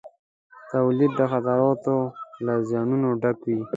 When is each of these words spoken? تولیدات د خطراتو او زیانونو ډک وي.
تولیدات 0.69 1.17
د 1.27 1.29
خطراتو 1.31 1.95
او 2.51 2.59
زیانونو 2.69 3.09
ډک 3.21 3.39
وي. 3.49 3.61